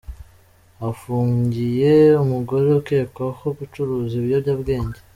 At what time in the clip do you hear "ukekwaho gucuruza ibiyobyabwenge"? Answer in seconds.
2.79-4.99